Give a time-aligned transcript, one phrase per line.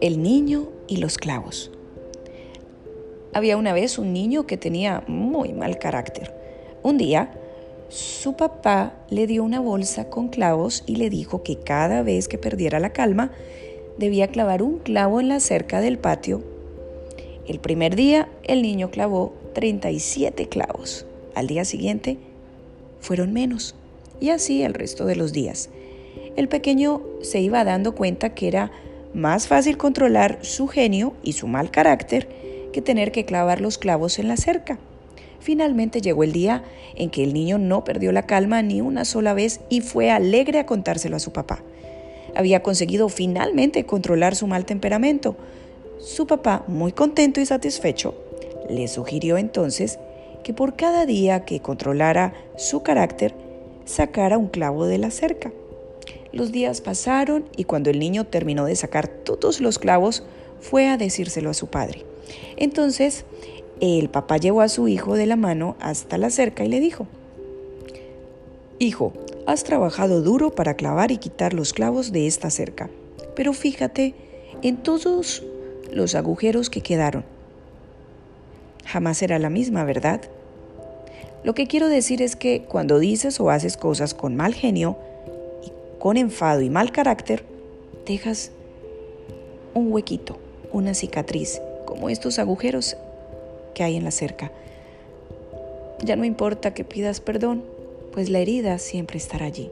[0.00, 1.72] El niño y los clavos.
[3.32, 6.32] Había una vez un niño que tenía muy mal carácter.
[6.84, 7.34] Un día,
[7.88, 12.38] su papá le dio una bolsa con clavos y le dijo que cada vez que
[12.38, 13.32] perdiera la calma,
[13.98, 16.44] debía clavar un clavo en la cerca del patio.
[17.48, 21.06] El primer día, el niño clavó 37 clavos.
[21.34, 22.18] Al día siguiente,
[23.00, 23.74] fueron menos.
[24.20, 25.70] Y así el resto de los días.
[26.36, 28.70] El pequeño se iba dando cuenta que era
[29.14, 32.28] más fácil controlar su genio y su mal carácter
[32.72, 34.78] que tener que clavar los clavos en la cerca.
[35.40, 39.34] Finalmente llegó el día en que el niño no perdió la calma ni una sola
[39.34, 41.62] vez y fue alegre a contárselo a su papá.
[42.34, 45.36] Había conseguido finalmente controlar su mal temperamento.
[45.98, 48.14] Su papá, muy contento y satisfecho,
[48.68, 49.98] le sugirió entonces
[50.44, 53.34] que por cada día que controlara su carácter,
[53.84, 55.50] sacara un clavo de la cerca.
[56.32, 60.22] Los días pasaron y cuando el niño terminó de sacar todos los clavos,
[60.60, 62.04] fue a decírselo a su padre.
[62.56, 63.24] Entonces,
[63.80, 67.06] el papá llevó a su hijo de la mano hasta la cerca y le dijo,
[68.78, 69.12] Hijo,
[69.46, 72.90] has trabajado duro para clavar y quitar los clavos de esta cerca,
[73.34, 74.14] pero fíjate
[74.62, 75.42] en todos
[75.90, 77.24] los agujeros que quedaron.
[78.84, 80.22] Jamás será la misma, ¿verdad?
[81.44, 84.98] Lo que quiero decir es que cuando dices o haces cosas con mal genio,
[85.98, 87.44] con enfado y mal carácter,
[88.06, 88.52] dejas
[89.74, 90.38] un huequito,
[90.72, 92.96] una cicatriz, como estos agujeros
[93.74, 94.52] que hay en la cerca.
[96.02, 97.64] Ya no importa que pidas perdón,
[98.12, 99.70] pues la herida siempre estará allí.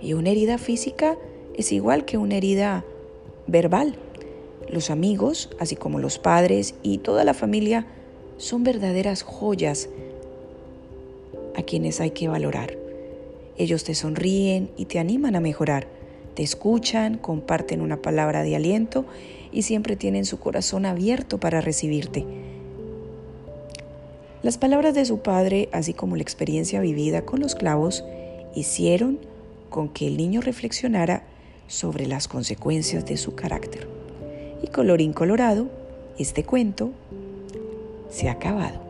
[0.00, 1.16] Y una herida física
[1.56, 2.84] es igual que una herida
[3.46, 3.96] verbal.
[4.68, 7.86] Los amigos, así como los padres y toda la familia,
[8.36, 9.88] son verdaderas joyas
[11.56, 12.87] a quienes hay que valorar.
[13.58, 15.88] Ellos te sonríen y te animan a mejorar,
[16.34, 19.04] te escuchan, comparten una palabra de aliento
[19.52, 22.24] y siempre tienen su corazón abierto para recibirte.
[24.42, 28.04] Las palabras de su padre, así como la experiencia vivida con los clavos,
[28.54, 29.18] hicieron
[29.68, 31.24] con que el niño reflexionara
[31.66, 33.88] sobre las consecuencias de su carácter.
[34.62, 35.68] Y colorín colorado,
[36.18, 36.92] este cuento
[38.10, 38.87] se ha acabado.